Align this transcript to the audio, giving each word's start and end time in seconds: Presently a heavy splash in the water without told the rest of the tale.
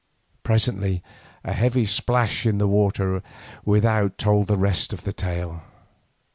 Presently 0.41 1.03
a 1.43 1.53
heavy 1.53 1.85
splash 1.85 2.47
in 2.47 2.57
the 2.57 2.67
water 2.67 3.21
without 3.65 4.17
told 4.17 4.47
the 4.47 4.57
rest 4.57 4.93
of 4.93 5.03
the 5.03 5.13
tale. 5.13 5.61